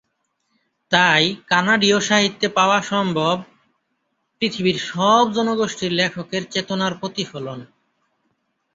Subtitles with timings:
[0.91, 3.35] তাই কানাডীয় সাহিত্যে পাওয়া সম্ভব
[4.41, 7.59] পৃথিবীর সব জনগোষ্ঠীর লেখকের চেতনার প্রতিফলন।